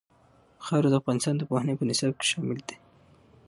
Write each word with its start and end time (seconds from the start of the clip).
خاوره 0.65 0.89
د 0.91 0.95
افغانستان 1.01 1.35
د 1.37 1.41
پوهنې 1.49 1.73
په 1.77 1.83
نصاب 1.89 2.13
کې 2.19 2.25
شامل 2.31 2.59
دي. 2.67 2.75